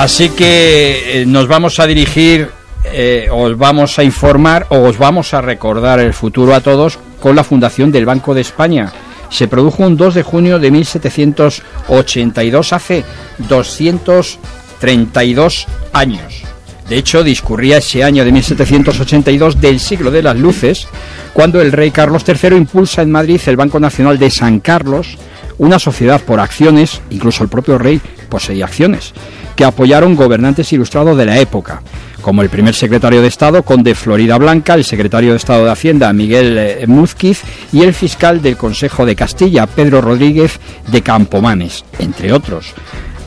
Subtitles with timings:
[0.00, 2.48] Así que eh, nos vamos a dirigir,
[2.84, 7.36] eh, os vamos a informar o os vamos a recordar el futuro a todos con
[7.36, 8.94] la fundación del Banco de España.
[9.28, 13.04] Se produjo un 2 de junio de 1782, hace
[13.46, 16.44] 232 años.
[16.88, 20.88] De hecho, discurría ese año de 1782 del siglo de las luces,
[21.34, 25.18] cuando el rey Carlos III impulsa en Madrid el Banco Nacional de San Carlos,
[25.60, 28.00] una sociedad por acciones, incluso el propio rey
[28.30, 29.12] poseía acciones,
[29.54, 31.82] que apoyaron gobernantes ilustrados de la época,
[32.22, 36.10] como el primer secretario de Estado, conde Florida Blanca, el secretario de Estado de Hacienda,
[36.14, 37.42] Miguel eh, Múzquiz,
[37.72, 40.58] y el fiscal del Consejo de Castilla, Pedro Rodríguez
[40.90, 42.72] de Campomanes, entre otros.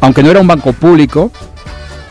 [0.01, 1.31] Aunque no era un banco público,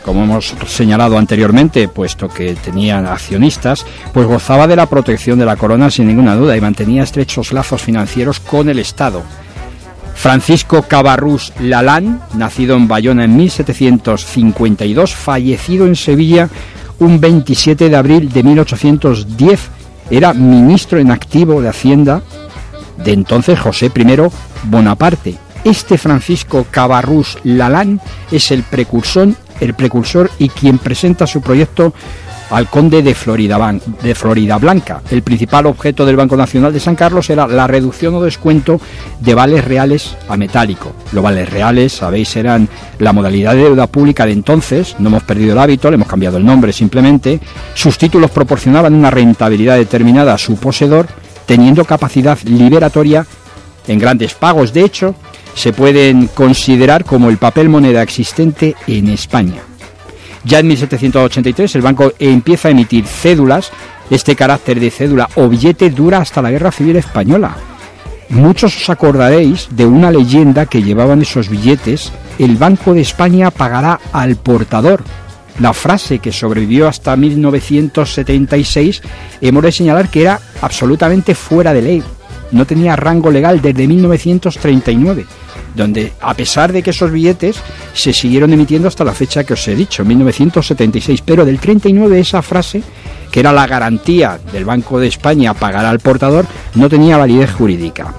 [0.05, 5.57] como hemos señalado anteriormente, puesto que tenían accionistas, pues gozaba de la protección de la
[5.57, 9.21] corona sin ninguna duda y mantenía estrechos lazos financieros con el Estado.
[10.15, 16.49] Francisco Cabarrús Lalán, nacido en Bayona en 1752, fallecido en Sevilla
[16.99, 19.69] un 27 de abril de 1810,
[20.09, 22.21] era ministro en activo de Hacienda
[23.03, 24.17] de entonces José I
[24.63, 25.35] Bonaparte.
[25.63, 31.93] Este Francisco Cabarrús Lalán es el precursor el precursor y quien presenta su proyecto
[32.49, 35.01] al conde de Florida, de Florida Blanca.
[35.09, 38.79] El principal objeto del Banco Nacional de San Carlos era la reducción o descuento
[39.19, 40.93] de vales reales a metálico.
[41.11, 42.67] Los vales reales, sabéis, eran
[42.99, 46.37] la modalidad de deuda pública de entonces, no hemos perdido el hábito, le hemos cambiado
[46.37, 47.39] el nombre simplemente.
[47.73, 51.07] Sus títulos proporcionaban una rentabilidad determinada a su poseedor,
[51.45, 53.25] teniendo capacidad liberatoria
[53.87, 54.73] en grandes pagos.
[54.73, 55.15] De hecho,
[55.55, 59.61] se pueden considerar como el papel moneda existente en España.
[60.45, 63.71] Ya en 1783 el banco empieza a emitir cédulas.
[64.09, 67.55] Este carácter de cédula o billete dura hasta la Guerra Civil Española.
[68.29, 73.99] Muchos os acordaréis de una leyenda que llevaban esos billetes, el Banco de España pagará
[74.11, 75.03] al portador.
[75.59, 79.01] La frase que sobrevivió hasta 1976
[79.39, 82.03] hemos de señalar que era absolutamente fuera de ley.
[82.51, 85.25] No tenía rango legal desde 1939
[85.75, 87.57] donde a pesar de que esos billetes
[87.93, 92.41] se siguieron emitiendo hasta la fecha que os he dicho, 1976, pero del 39 esa
[92.41, 92.83] frase,
[93.31, 96.45] que era la garantía del Banco de España pagar al portador,
[96.75, 98.13] no tenía validez jurídica.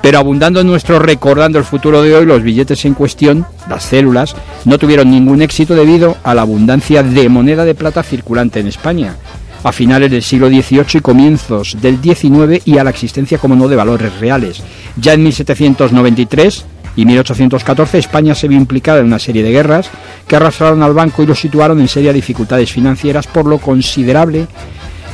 [0.00, 4.34] Pero abundando en nuestro recordando el futuro de hoy, los billetes en cuestión, las células,
[4.64, 9.16] no tuvieron ningún éxito debido a la abundancia de moneda de plata circulante en España
[9.64, 13.68] a finales del siglo XVIII y comienzos del XIX y a la existencia, como no,
[13.68, 14.62] de valores reales.
[14.96, 16.64] Ya en 1793
[16.96, 19.90] y 1814 España se vio implicada en una serie de guerras
[20.26, 24.46] que arrastraron al banco y lo situaron en serias dificultades financieras por lo considerable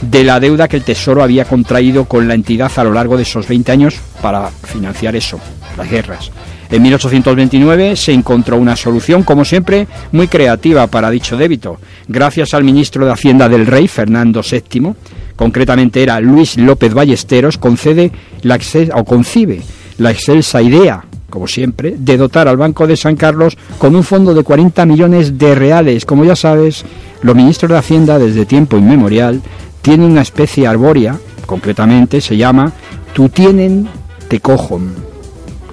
[0.01, 3.23] de la deuda que el Tesoro había contraído con la entidad a lo largo de
[3.23, 5.41] esos 20 años para financiar eso,
[5.77, 6.31] las guerras.
[6.71, 11.81] En 1829 se encontró una solución, como siempre, muy creativa para dicho débito.
[12.07, 14.93] Gracias al ministro de Hacienda del Rey, Fernando VII,
[15.35, 18.13] concretamente era Luis López Ballesteros, concede
[18.43, 18.59] la
[18.95, 19.63] o concibe
[19.97, 24.35] la excelsa idea como siempre, de dotar al Banco de San Carlos con un fondo
[24.35, 26.05] de 40 millones de reales.
[26.05, 26.85] Como ya sabes,
[27.23, 29.43] los ministros de Hacienda desde tiempo inmemorial
[29.83, 32.73] tienen una especie arbórea, concretamente se llama
[33.13, 33.89] tu tienen
[34.29, 34.93] te cojon,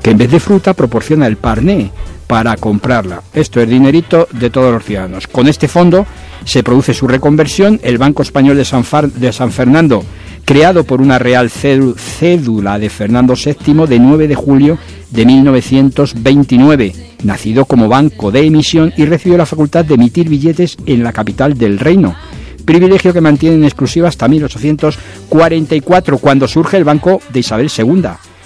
[0.01, 1.91] que en vez de fruta proporciona el parné
[2.27, 3.21] para comprarla.
[3.33, 5.27] Esto es dinerito de todos los ciudadanos.
[5.27, 6.05] Con este fondo
[6.43, 7.79] se produce su reconversión.
[7.83, 8.83] El Banco Español de San,
[9.15, 10.03] de San Fernando
[10.45, 14.77] creado por una real cédula de Fernando VII de 9 de julio
[15.09, 21.03] de 1929, nacido como banco de emisión y recibió la facultad de emitir billetes en
[21.03, 22.15] la capital del reino,
[22.63, 28.03] privilegio que mantiene en exclusiva hasta 1844, cuando surge el Banco de Isabel II,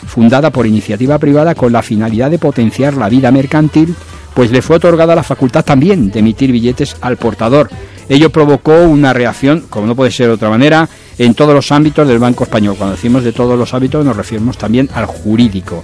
[0.07, 3.93] fundada por iniciativa privada con la finalidad de potenciar la vida mercantil,
[4.33, 7.69] pues le fue otorgada la facultad también de emitir billetes al portador.
[8.09, 10.89] Ello provocó una reacción, como no puede ser de otra manera,
[11.19, 12.75] en todos los ámbitos del Banco Español.
[12.75, 15.83] Cuando decimos de todos los ámbitos nos referimos también al jurídico.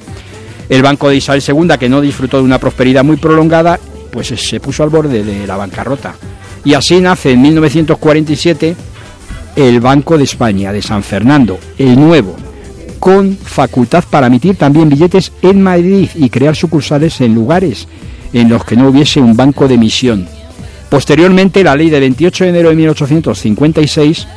[0.67, 3.79] El Banco de Isabel II, que no disfrutó de una prosperidad muy prolongada,
[4.11, 6.15] pues se puso al borde de la bancarrota.
[6.63, 8.75] Y así nace en 1947
[9.55, 12.35] el Banco de España de San Fernando, el nuevo,
[12.99, 17.87] con facultad para emitir también billetes en Madrid y crear sucursales en lugares
[18.33, 20.27] en los que no hubiese un banco de emisión.
[20.95, 24.27] Posteriormente, la ley de 28 de enero de 1856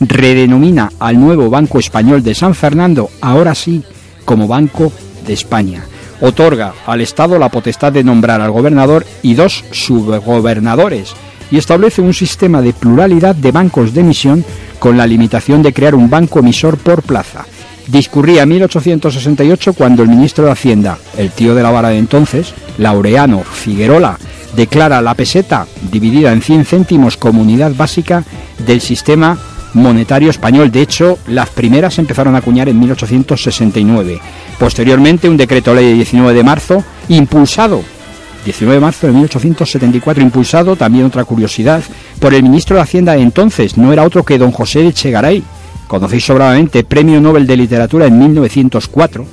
[0.00, 3.82] redenomina al nuevo Banco Español de San Fernando, ahora sí,
[4.26, 4.92] como Banco
[5.26, 5.86] de España.
[6.20, 11.14] Otorga al Estado la potestad de nombrar al gobernador y dos subgobernadores
[11.50, 14.44] y establece un sistema de pluralidad de bancos de emisión
[14.78, 17.46] con la limitación de crear un banco emisor por plaza.
[17.86, 23.42] Discurría 1868 cuando el ministro de Hacienda, el tío de la vara de entonces, Laureano
[23.42, 24.18] Figuerola,
[24.54, 28.24] declara la peseta dividida en 100 céntimos como unidad básica
[28.66, 29.38] del sistema
[29.74, 30.70] monetario español.
[30.70, 34.20] De hecho, las primeras empezaron a acuñar en 1869.
[34.58, 37.82] Posteriormente, un decreto ley de 19 de marzo, impulsado
[38.44, 41.82] 19 de marzo de 1874, impulsado, también otra curiosidad,
[42.18, 45.42] por el ministro de Hacienda de entonces, no era otro que don José Echegaray,
[45.86, 49.26] conocéis sobradamente, Premio Nobel de Literatura en 1904,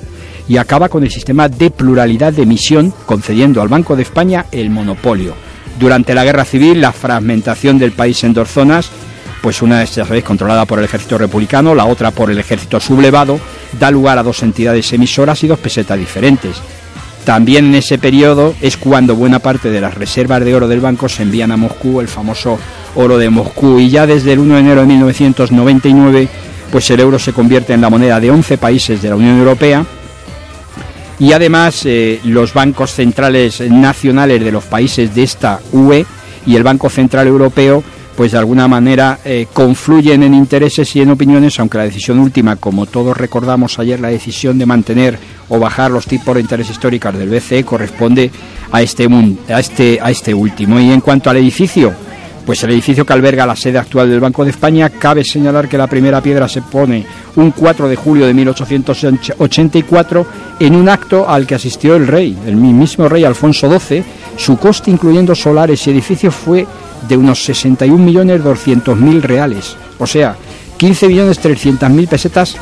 [0.48, 4.70] y acaba con el sistema de pluralidad de emisión, concediendo al Banco de España el
[4.70, 5.34] monopolio.
[5.78, 8.90] Durante la Guerra Civil, la fragmentación del país en dos zonas,
[9.42, 12.80] pues una es, ya sabéis, controlada por el ejército republicano, la otra por el ejército
[12.80, 13.38] sublevado,
[13.78, 16.56] da lugar a dos entidades emisoras y dos pesetas diferentes.
[17.24, 21.08] También en ese periodo es cuando buena parte de las reservas de oro del banco
[21.08, 22.58] se envían a Moscú, el famoso
[22.94, 26.28] oro de Moscú, y ya desde el 1 de enero de 1999,
[26.70, 29.84] pues el euro se convierte en la moneda de 11 países de la Unión Europea,
[31.18, 36.04] y además eh, los bancos centrales nacionales de los países de esta UE
[36.46, 37.82] y el Banco Central Europeo
[38.16, 42.56] pues de alguna manera eh, confluyen en intereses y en opiniones, aunque la decisión última,
[42.56, 45.18] como todos recordamos ayer, la decisión de mantener
[45.50, 48.30] o bajar los tipos de interés históricos del BCE corresponde
[48.72, 49.06] a este,
[49.50, 50.80] a este, a este último.
[50.80, 51.92] Y en cuanto al edificio,
[52.46, 55.76] pues el edificio que alberga la sede actual del Banco de España, cabe señalar que
[55.76, 57.04] la primera piedra se pone
[57.34, 60.26] un 4 de julio de 1884
[60.60, 64.04] en un acto al que asistió el rey, el mismísimo rey Alfonso XII.
[64.36, 66.66] Su coste, incluyendo solares y edificios, fue
[67.08, 70.36] de unos 61.200.000 reales, o sea,
[70.78, 72.56] 15.300.000 pesetas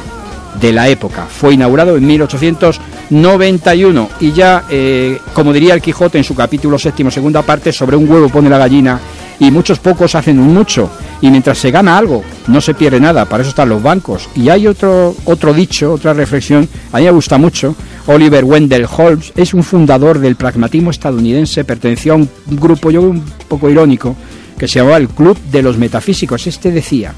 [0.61, 1.27] de la época.
[1.29, 7.11] Fue inaugurado en 1891 y ya, eh, como diría el Quijote en su capítulo séptimo,
[7.11, 9.01] segunda parte, sobre un huevo pone la gallina
[9.39, 10.91] y muchos pocos hacen un mucho.
[11.21, 14.29] Y mientras se gana algo, no se pierde nada, para eso están los bancos.
[14.35, 17.75] Y hay otro, otro dicho, otra reflexión, a mí me gusta mucho.
[18.07, 23.25] Oliver Wendell Holmes es un fundador del pragmatismo estadounidense, perteneció a un grupo, yo un
[23.49, 24.15] poco irónico,
[24.59, 26.47] que se llamaba el Club de los Metafísicos.
[26.47, 27.15] Este decía,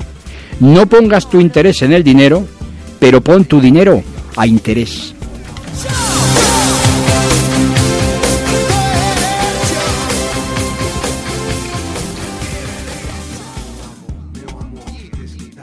[0.61, 2.47] no pongas tu interés en el dinero,
[2.99, 4.03] pero pon tu dinero
[4.37, 5.16] a interés.